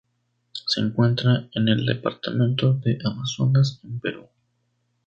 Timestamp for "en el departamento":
1.53-2.73